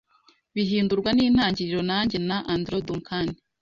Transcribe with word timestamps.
bihindurwa 0.55 1.09
n’intangiriro 1.13 1.81
na 1.89 1.97
njye 2.05 2.17
na 2.29 2.37
Andrew 2.53 2.81
Duncan 2.87 3.27